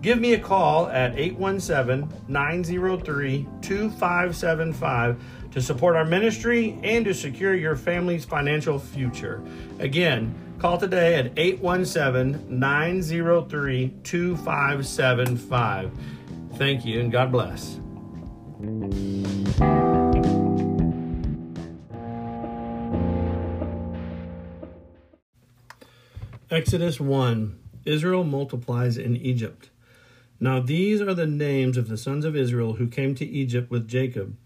Give 0.00 0.20
me 0.20 0.34
a 0.34 0.38
call 0.38 0.86
at 0.88 1.18
817 1.18 2.08
903 2.28 3.48
2575 3.60 5.20
to 5.50 5.60
support 5.60 5.96
our 5.96 6.04
ministry 6.04 6.78
and 6.84 7.04
to 7.04 7.12
secure 7.12 7.54
your 7.54 7.74
family's 7.74 8.24
financial 8.24 8.78
future. 8.78 9.42
Again, 9.80 10.32
call 10.60 10.78
today 10.78 11.16
at 11.16 11.32
817 11.36 12.60
903 12.60 13.94
2575. 14.04 15.90
Thank 16.54 16.84
you 16.84 17.00
and 17.00 17.10
God 17.10 17.32
bless. 17.32 17.80
Exodus 26.50 27.00
1 27.00 27.58
Israel 27.84 28.22
multiplies 28.22 28.96
in 28.96 29.16
Egypt. 29.16 29.70
Now 30.40 30.60
these 30.60 31.00
are 31.00 31.14
the 31.14 31.26
names 31.26 31.76
of 31.76 31.88
the 31.88 31.96
sons 31.96 32.24
of 32.24 32.36
Israel 32.36 32.74
who 32.74 32.86
came 32.86 33.14
to 33.16 33.26
Egypt 33.26 33.70
with 33.70 33.88
Jacob. 33.88 34.36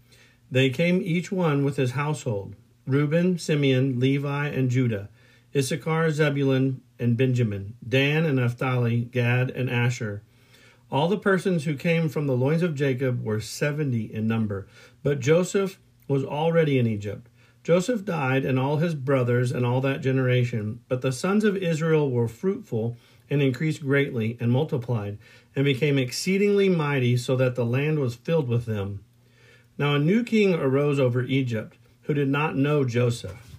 They 0.49 0.69
came 0.69 1.01
each 1.01 1.31
one 1.31 1.63
with 1.63 1.77
his 1.77 1.91
household 1.91 2.55
Reuben, 2.85 3.37
Simeon, 3.37 3.99
Levi, 3.99 4.47
and 4.47 4.69
Judah, 4.69 5.09
Issachar, 5.55 6.11
Zebulun, 6.11 6.81
and 6.99 7.15
Benjamin, 7.15 7.75
Dan 7.87 8.25
and 8.25 8.37
Naphtali, 8.37 9.01
Gad, 9.01 9.49
and 9.51 9.69
Asher. 9.69 10.23
All 10.91 11.07
the 11.07 11.17
persons 11.17 11.63
who 11.63 11.75
came 11.75 12.09
from 12.09 12.27
the 12.27 12.37
loins 12.37 12.61
of 12.61 12.75
Jacob 12.75 13.23
were 13.23 13.39
seventy 13.39 14.13
in 14.13 14.27
number, 14.27 14.67
but 15.01 15.19
Joseph 15.19 15.79
was 16.07 16.23
already 16.23 16.77
in 16.77 16.87
Egypt. 16.87 17.29
Joseph 17.63 18.03
died, 18.03 18.43
and 18.43 18.59
all 18.59 18.77
his 18.77 18.93
brothers, 18.93 19.51
and 19.51 19.65
all 19.65 19.79
that 19.81 20.01
generation. 20.01 20.81
But 20.89 21.01
the 21.01 21.13
sons 21.13 21.43
of 21.43 21.55
Israel 21.55 22.11
were 22.11 22.27
fruitful 22.27 22.97
and 23.29 23.41
increased 23.41 23.81
greatly, 23.81 24.37
and 24.39 24.51
multiplied, 24.51 25.17
and 25.55 25.65
became 25.65 25.97
exceedingly 25.97 26.69
mighty, 26.69 27.15
so 27.17 27.35
that 27.35 27.55
the 27.55 27.65
land 27.65 27.99
was 27.99 28.15
filled 28.15 28.47
with 28.47 28.65
them. 28.65 29.03
Now 29.77 29.95
a 29.95 29.99
new 29.99 30.23
king 30.23 30.53
arose 30.53 30.99
over 30.99 31.23
Egypt, 31.23 31.77
who 32.03 32.13
did 32.13 32.29
not 32.29 32.55
know 32.55 32.83
Joseph. 32.83 33.55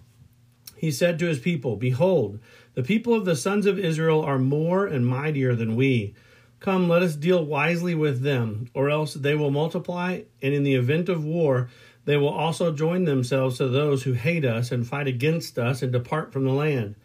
He 0.77 0.91
said 0.91 1.19
to 1.19 1.27
his 1.27 1.39
people, 1.39 1.77
Behold, 1.77 2.39
the 2.75 2.83
people 2.83 3.15
of 3.15 3.25
the 3.25 3.37
sons 3.37 3.67
of 3.67 3.79
Israel 3.79 4.23
are 4.23 4.39
more 4.39 4.87
and 4.87 5.07
mightier 5.07 5.55
than 5.55 5.77
we. 5.77 6.15
Come, 6.61 6.89
let 6.89 7.03
us 7.03 7.15
deal 7.15 7.45
wisely 7.45 7.95
with 7.95 8.23
them, 8.23 8.69
or 8.75 8.91
else 8.91 9.15
they 9.15 9.35
will 9.35 9.51
multiply, 9.51 10.23
and 10.43 10.55
in 10.55 10.63
the 10.63 10.75
event 10.75 11.09
of 11.09 11.25
war, 11.25 11.69
they 12.05 12.17
will 12.17 12.29
also 12.29 12.73
join 12.73 13.05
themselves 13.05 13.59
to 13.59 13.69
those 13.69 14.03
who 14.03 14.13
hate 14.13 14.45
us 14.45 14.71
and 14.71 14.87
fight 14.87 15.07
against 15.07 15.59
us 15.59 15.83
and 15.83 15.93
depart 15.93 16.33
from 16.33 16.45
the 16.45 16.53
land. 16.53 16.97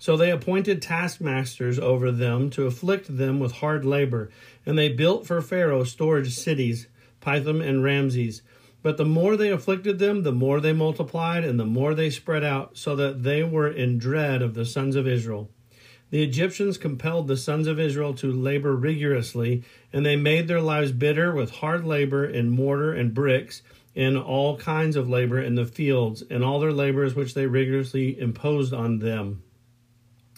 So 0.00 0.16
they 0.16 0.30
appointed 0.30 0.80
taskmasters 0.80 1.78
over 1.78 2.12
them 2.12 2.50
to 2.50 2.66
afflict 2.66 3.16
them 3.16 3.40
with 3.40 3.52
hard 3.52 3.84
labor, 3.84 4.30
and 4.64 4.78
they 4.78 4.88
built 4.88 5.26
for 5.26 5.42
Pharaoh 5.42 5.82
storage 5.84 6.34
cities, 6.34 6.86
Pithom 7.20 7.60
and 7.60 7.82
Ramses. 7.82 8.42
But 8.80 8.96
the 8.96 9.04
more 9.04 9.36
they 9.36 9.50
afflicted 9.50 9.98
them, 9.98 10.22
the 10.22 10.32
more 10.32 10.60
they 10.60 10.72
multiplied, 10.72 11.44
and 11.44 11.58
the 11.58 11.66
more 11.66 11.94
they 11.94 12.10
spread 12.10 12.44
out, 12.44 12.76
so 12.76 12.94
that 12.94 13.24
they 13.24 13.42
were 13.42 13.68
in 13.68 13.98
dread 13.98 14.40
of 14.40 14.54
the 14.54 14.64
sons 14.64 14.94
of 14.94 15.08
Israel. 15.08 15.50
The 16.10 16.22
Egyptians 16.22 16.78
compelled 16.78 17.26
the 17.26 17.36
sons 17.36 17.66
of 17.66 17.80
Israel 17.80 18.14
to 18.14 18.32
labor 18.32 18.76
rigorously, 18.76 19.64
and 19.92 20.06
they 20.06 20.16
made 20.16 20.46
their 20.46 20.60
lives 20.60 20.92
bitter 20.92 21.34
with 21.34 21.50
hard 21.50 21.84
labor 21.84 22.24
in 22.24 22.50
mortar 22.50 22.92
and 22.92 23.12
bricks, 23.12 23.62
in 23.96 24.16
all 24.16 24.56
kinds 24.56 24.94
of 24.94 25.10
labor 25.10 25.40
in 25.40 25.56
the 25.56 25.66
fields, 25.66 26.22
and 26.30 26.44
all 26.44 26.60
their 26.60 26.72
labors 26.72 27.16
which 27.16 27.34
they 27.34 27.46
rigorously 27.46 28.18
imposed 28.18 28.72
on 28.72 29.00
them. 29.00 29.42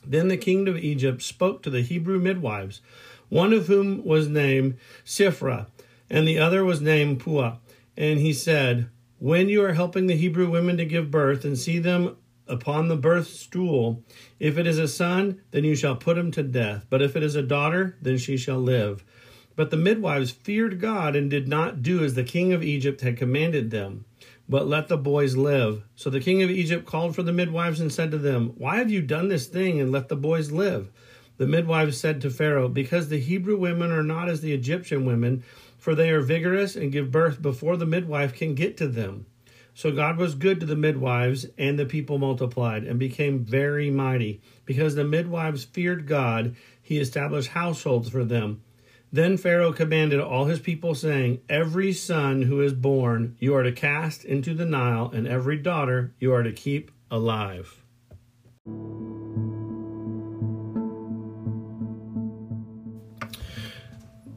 Then 0.07 0.29
the 0.29 0.37
king 0.37 0.69
of 0.69 0.77
Egypt 0.77 1.23
spoke 1.23 1.63
to 1.63 1.71
the 1.71 1.83
Hebrew 1.83 2.19
midwives, 2.19 2.81
one 3.29 3.53
of 3.53 3.67
whom 3.67 4.05
was 4.05 4.29
named 4.29 4.77
Shiphrah, 5.05 5.67
and 6.09 6.27
the 6.27 6.39
other 6.39 6.65
was 6.65 6.81
named 6.81 7.21
Puah. 7.21 7.59
And 7.97 8.19
he 8.19 8.33
said, 8.33 8.89
When 9.19 9.49
you 9.49 9.63
are 9.65 9.75
helping 9.75 10.07
the 10.07 10.17
Hebrew 10.17 10.51
women 10.51 10.77
to 10.79 10.85
give 10.85 11.11
birth 11.11 11.45
and 11.45 11.59
see 11.59 11.79
them 11.79 12.17
upon 12.49 12.89
the 12.89 12.97
birth 12.97 13.29
stool, 13.29 14.03
if 14.39 14.59
it 14.59 14.67
is 14.67 14.79
a 14.79 14.89
son, 14.89 15.41
then 15.51 15.65
you 15.65 15.77
shall 15.77 15.97
put 15.97 16.19
him 16.19 16.31
to 16.33 16.43
death. 16.43 16.87
But 16.91 17.03
if 17.03 17.15
it 17.15 17.23
is 17.23 17.37
a 17.37 17.43
daughter, 17.43 17.97
then 18.03 18.19
she 18.19 18.37
shall 18.37 18.59
live. 18.59 19.05
But 19.55 19.71
the 19.71 19.77
midwives 19.77 20.31
feared 20.31 20.81
God 20.81 21.15
and 21.15 21.31
did 21.31 21.47
not 21.47 21.83
do 21.83 22.03
as 22.03 22.15
the 22.15 22.25
king 22.25 22.53
of 22.53 22.63
Egypt 22.63 23.03
had 23.03 23.17
commanded 23.17 23.71
them 23.71 24.07
but 24.51 24.67
let 24.67 24.89
the 24.89 24.97
boys 24.97 25.37
live. 25.37 25.85
So 25.95 26.11
the 26.11 26.19
king 26.19 26.43
of 26.43 26.51
Egypt 26.51 26.85
called 26.85 27.15
for 27.15 27.23
the 27.23 27.33
midwives 27.33 27.81
and 27.81 27.93
said 27.93 28.11
to 28.11 28.19
them, 28.19 28.53
Why 28.59 28.79
have 28.79 28.91
you 28.91 29.01
done 29.01 29.29
this 29.29 29.47
thing 29.47 29.81
and 29.81 29.93
let 29.93 30.09
the 30.09 30.17
boys 30.17 30.51
live? 30.51 30.91
The 31.37 31.47
midwives 31.47 31.97
said 31.97 32.21
to 32.21 32.31
Pharaoh, 32.31 32.69
Because 32.69 33.09
the 33.09 33.21
Hebrew 33.21 33.57
women 33.57 33.93
are 33.93 34.03
not 34.03 34.29
as 34.29 34.41
the 34.41 34.53
Egyptian 34.53 35.05
women, 35.05 35.45
for 35.79 35.95
they 35.95 36.11
are 36.11 36.21
vigorous 36.21 36.75
and 36.75 36.91
give 36.91 37.13
birth 37.13 37.41
before 37.41 37.77
the 37.77 37.87
midwife 37.87 38.35
can 38.35 38.57
get 38.57 38.77
to 38.79 38.89
them. 38.89 39.25
So 39.73 39.93
God 39.93 40.17
was 40.19 40.35
good 40.35 40.59
to 40.59 40.67
the 40.67 40.75
midwives, 40.75 41.47
and 41.57 41.79
the 41.79 41.87
people 41.87 42.19
multiplied 42.19 42.83
and 42.83 42.99
became 42.99 43.45
very 43.45 43.89
mighty. 43.89 44.41
Because 44.67 44.97
the 44.97 45.05
midwives 45.05 45.63
feared 45.63 46.09
God, 46.09 46.57
he 46.83 46.99
established 46.99 47.51
households 47.51 48.09
for 48.09 48.25
them 48.25 48.63
then 49.13 49.37
Pharaoh 49.37 49.73
commanded 49.73 50.21
all 50.21 50.45
his 50.45 50.61
people, 50.61 50.95
saying, 50.95 51.41
Every 51.49 51.93
son 51.93 52.43
who 52.43 52.61
is 52.61 52.73
born 52.73 53.37
you 53.41 53.55
are 53.55 53.65
to 53.65 53.73
cast 53.73 54.25
into 54.25 54.55
the 54.55 54.65
Nile, 54.65 55.11
and 55.13 55.27
every 55.27 55.57
daughter 55.57 56.15
you 56.21 56.33
are 56.33 56.45
to 56.45 56.53
keep 56.53 56.93
alive. 57.11 57.83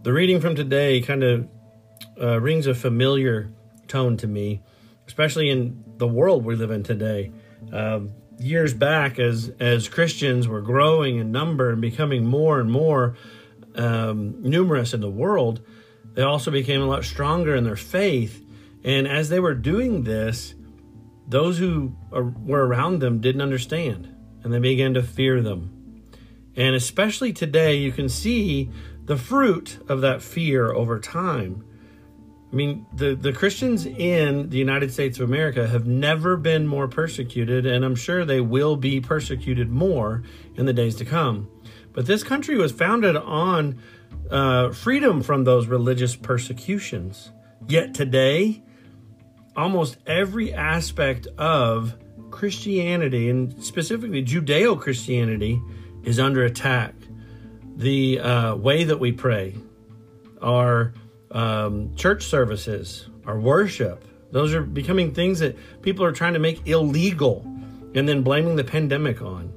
The 0.02 0.12
reading 0.12 0.42
from 0.42 0.56
today 0.56 1.02
kind 1.02 1.24
of 1.24 1.48
uh, 2.20 2.42
rings 2.42 2.68
a 2.68 2.74
familiar 2.74 3.52
tone 3.88 4.18
to 4.18 4.28
me, 4.28 4.62
especially 5.08 5.50
in 5.50 5.84
the 5.98 6.08
world 6.08 6.44
we 6.44 6.56
live 6.56 6.72
in 6.72 6.84
today. 6.84 7.32
Um, 7.72 8.12
years 8.40 8.74
back, 8.74 9.20
as 9.20 9.52
as 9.60 9.88
Christians 9.88 10.48
were 10.48 10.62
growing 10.62 11.20
in 11.20 11.32
number 11.32 11.70
and 11.70 11.80
becoming 11.80 12.26
more 12.26 12.60
and 12.60 12.72
more 12.72 13.16
um, 13.76 14.42
numerous 14.42 14.94
in 14.94 15.02
the 15.02 15.10
world, 15.10 15.62
they 16.14 16.22
also 16.22 16.52
became 16.52 16.82
a 16.82 16.86
lot 16.86 17.04
stronger 17.04 17.56
in 17.56 17.64
their 17.64 17.76
faith. 17.76 18.46
And 18.84 19.08
as 19.08 19.30
they 19.30 19.40
were 19.40 19.56
doing 19.56 20.04
this, 20.04 20.54
those 21.28 21.58
who 21.58 21.96
were 22.12 22.68
around 22.68 23.00
them 23.00 23.20
didn't 23.20 23.42
understand 23.42 24.14
and 24.44 24.54
they 24.54 24.60
began 24.60 24.94
to 24.94 25.04
fear 25.04 25.42
them. 25.42 26.12
And 26.56 26.76
especially 26.76 27.34
today, 27.34 27.76
you 27.78 27.92
can 27.92 28.10
see 28.10 28.70
the 29.06 29.18
fruit 29.18 29.80
of 29.88 30.02
that 30.02 30.22
fear 30.22 30.72
over 30.72 31.00
time. 31.00 31.64
I 32.52 32.56
mean, 32.56 32.86
the, 32.94 33.16
the 33.16 33.34
Christians 33.34 33.86
in 33.88 34.50
the 34.50 34.58
United 34.58 34.94
States 34.94 35.20
of 35.20 35.28
America 35.28 35.68
have 35.68 35.88
never 35.88 36.38
been 36.38 36.68
more 36.68 36.88
persecuted, 36.88 37.66
and 37.66 37.84
I'm 37.84 37.96
sure 37.96 38.24
they 38.24 38.42
will 38.42 38.76
be 38.76 39.02
persecuted 39.02 39.72
more 39.72 40.22
in 40.56 40.68
the 40.68 40.74
days 40.74 40.96
to 40.98 41.06
come. 41.06 41.50
But 41.94 42.06
this 42.06 42.24
country 42.24 42.58
was 42.58 42.72
founded 42.72 43.16
on 43.16 43.80
uh, 44.30 44.72
freedom 44.72 45.22
from 45.22 45.44
those 45.44 45.68
religious 45.68 46.16
persecutions. 46.16 47.32
Yet 47.68 47.94
today, 47.94 48.64
almost 49.56 49.98
every 50.06 50.54
aspect 50.54 51.28
of 51.38 51.96
Christianity, 52.32 53.30
and 53.30 53.64
specifically 53.64 54.24
Judeo 54.24 54.80
Christianity, 54.80 55.62
is 56.04 56.20
under 56.20 56.44
attack. 56.44 56.96
The 57.76 58.20
uh, 58.20 58.56
way 58.56 58.84
that 58.84 59.00
we 59.00 59.12
pray, 59.12 59.56
our 60.42 60.94
um, 61.32 61.96
church 61.96 62.24
services, 62.24 63.08
our 63.26 63.40
worship, 63.40 64.04
those 64.32 64.54
are 64.54 64.62
becoming 64.62 65.14
things 65.14 65.40
that 65.40 65.56
people 65.84 66.04
are 66.04 66.12
trying 66.12 66.34
to 66.34 66.40
make 66.40 66.68
illegal 66.68 67.42
and 67.96 68.10
then 68.10 68.24
blaming 68.24 68.56
the 68.56 68.64
pandemic 68.64 69.22
on. 69.22 69.54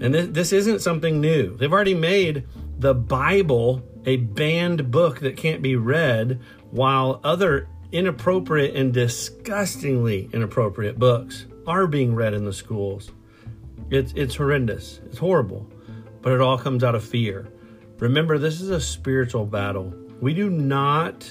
And 0.00 0.14
this, 0.14 0.52
isn't 0.52 0.80
something 0.80 1.20
new. 1.20 1.56
They've 1.56 1.72
already 1.72 1.94
made 1.94 2.46
the 2.78 2.94
Bible 2.94 3.82
a 4.06 4.16
banned 4.16 4.90
book 4.90 5.20
that 5.20 5.36
can't 5.36 5.60
be 5.60 5.76
read, 5.76 6.40
while 6.70 7.20
other 7.22 7.68
inappropriate 7.92 8.74
and 8.74 8.94
disgustingly 8.94 10.30
inappropriate 10.32 10.98
books 10.98 11.46
are 11.66 11.86
being 11.86 12.14
read 12.14 12.32
in 12.32 12.44
the 12.44 12.52
schools. 12.52 13.10
It's, 13.90 14.12
it's 14.14 14.36
horrendous. 14.36 15.00
It's 15.04 15.18
horrible. 15.18 15.70
But 16.22 16.32
it 16.32 16.40
all 16.40 16.56
comes 16.56 16.82
out 16.82 16.94
of 16.94 17.04
fear. 17.04 17.52
Remember, 17.98 18.38
this 18.38 18.60
is 18.60 18.70
a 18.70 18.80
spiritual 18.80 19.44
battle. 19.44 19.92
We 20.20 20.32
do 20.32 20.48
not 20.48 21.30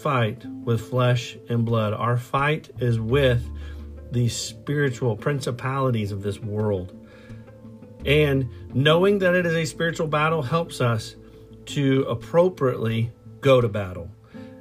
fight 0.00 0.44
with 0.46 0.88
flesh 0.88 1.36
and 1.50 1.64
blood. 1.64 1.92
Our 1.92 2.16
fight 2.16 2.70
is 2.78 2.98
with 2.98 3.44
the 4.12 4.28
spiritual 4.28 5.16
principalities 5.16 6.12
of 6.12 6.22
this 6.22 6.38
world. 6.38 6.97
And 8.08 8.48
knowing 8.72 9.18
that 9.18 9.34
it 9.34 9.44
is 9.44 9.52
a 9.52 9.66
spiritual 9.66 10.06
battle 10.06 10.40
helps 10.40 10.80
us 10.80 11.14
to 11.66 12.04
appropriately 12.08 13.12
go 13.42 13.60
to 13.60 13.68
battle. 13.68 14.10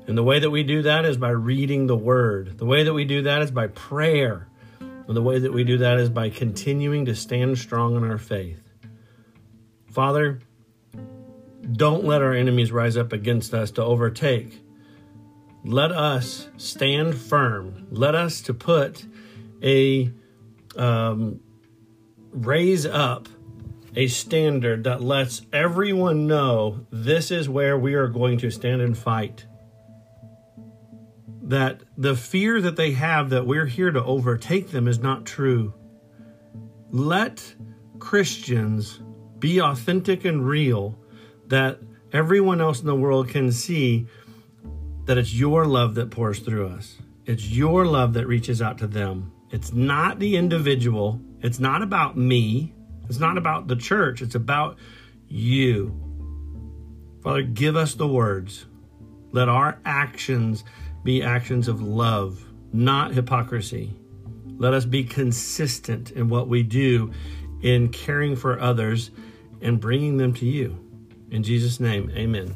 And 0.05 0.17
the 0.17 0.23
way 0.23 0.39
that 0.39 0.49
we 0.49 0.63
do 0.63 0.81
that 0.81 1.05
is 1.05 1.15
by 1.15 1.29
reading 1.29 1.87
the 1.87 1.95
word. 1.95 2.57
The 2.57 2.65
way 2.65 2.83
that 2.83 2.93
we 2.93 3.05
do 3.05 3.21
that 3.21 3.41
is 3.41 3.49
by 3.49 3.67
prayer. 3.67 4.49
And 4.81 5.15
the 5.15 5.21
way 5.21 5.39
that 5.39 5.53
we 5.53 5.63
do 5.63 5.77
that 5.77 5.97
is 5.97 6.09
by 6.09 6.29
continuing 6.29 7.05
to 7.05 7.15
stand 7.15 7.57
strong 7.57 7.95
in 7.95 8.03
our 8.03 8.17
faith. 8.17 8.61
Father, 9.93 10.41
don't 11.71 12.03
let 12.03 12.21
our 12.21 12.33
enemies 12.33 12.73
rise 12.73 12.97
up 12.97 13.13
against 13.13 13.53
us 13.53 13.71
to 13.71 13.83
overtake. 13.83 14.61
Let 15.63 15.93
us 15.93 16.49
stand 16.57 17.15
firm. 17.15 17.87
Let 17.91 18.13
us 18.13 18.41
to 18.41 18.53
put 18.53 19.05
a 19.63 20.11
um, 20.75 21.39
raise 22.31 22.85
up 22.85 23.29
a 23.97 24.07
standard 24.07 24.83
that 24.83 25.01
lets 25.01 25.41
everyone 25.51 26.27
know 26.27 26.85
this 26.91 27.31
is 27.31 27.49
where 27.49 27.75
we 27.75 27.95
are 27.95 28.07
going 28.07 28.37
to 28.37 28.51
stand 28.51 28.79
and 28.79 28.95
fight 28.95 29.47
that 31.41 31.81
the 31.97 32.15
fear 32.15 32.61
that 32.61 32.75
they 32.75 32.91
have 32.91 33.31
that 33.31 33.47
we're 33.47 33.65
here 33.65 33.89
to 33.89 34.03
overtake 34.03 34.69
them 34.69 34.87
is 34.87 34.99
not 34.99 35.25
true. 35.25 35.73
Let 36.91 37.55
Christians 37.97 39.01
be 39.39 39.59
authentic 39.61 40.25
and 40.25 40.47
real 40.47 40.99
that 41.47 41.79
everyone 42.13 42.61
else 42.61 42.81
in 42.81 42.85
the 42.85 42.95
world 42.95 43.29
can 43.29 43.51
see 43.51 44.05
that 45.05 45.17
it's 45.17 45.33
your 45.33 45.65
love 45.65 45.95
that 45.95 46.11
pours 46.11 46.39
through 46.39 46.67
us. 46.67 46.97
It's 47.25 47.49
your 47.49 47.85
love 47.85 48.13
that 48.13 48.27
reaches 48.27 48.61
out 48.61 48.77
to 48.77 48.87
them. 48.87 49.31
It's 49.49 49.73
not 49.73 50.19
the 50.19 50.35
individual. 50.35 51.19
It's 51.41 51.59
not 51.59 51.81
about 51.81 52.15
me. 52.15 52.75
It's 53.07 53.19
not 53.19 53.37
about 53.37 53.67
the 53.67 53.75
church. 53.75 54.21
It's 54.21 54.35
about 54.35 54.77
you. 55.27 55.93
Father, 57.23 57.41
give 57.41 57.75
us 57.75 57.95
the 57.95 58.07
words. 58.07 58.65
Let 59.31 59.49
our 59.49 59.79
actions 59.85 60.63
be 61.03 61.23
actions 61.23 61.67
of 61.67 61.81
love, 61.81 62.43
not 62.73 63.13
hypocrisy. 63.13 63.93
Let 64.57 64.73
us 64.73 64.85
be 64.85 65.03
consistent 65.03 66.11
in 66.11 66.29
what 66.29 66.47
we 66.47 66.63
do 66.63 67.11
in 67.61 67.89
caring 67.89 68.35
for 68.35 68.59
others 68.59 69.11
and 69.61 69.79
bringing 69.79 70.17
them 70.17 70.33
to 70.35 70.45
you. 70.45 70.77
In 71.31 71.43
Jesus' 71.43 71.79
name, 71.79 72.11
amen. 72.15 72.55